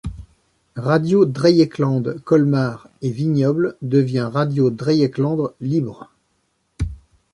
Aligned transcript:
Radio 0.77 1.25
Dreyeckland 1.25 2.19
Colmar 2.25 2.89
et 3.03 3.11
Vignoble 3.11 3.77
devient 3.83 4.27
Radio 4.33 4.71
Dreyeckland 4.71 5.51
Libre. 5.61 6.09